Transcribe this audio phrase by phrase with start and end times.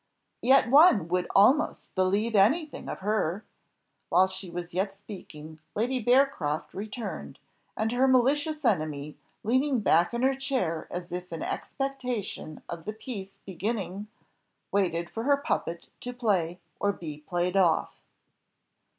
[0.41, 3.45] "Yet one would almost believe anything of her."
[4.09, 7.37] While she was yet speaking, Lady Bearcroft returned,
[7.77, 12.93] and her malicious enemy, leaning back in her chair as if in expectation of the
[12.93, 14.07] piece beginning,
[14.71, 17.93] waited for her puppet to play or be played off.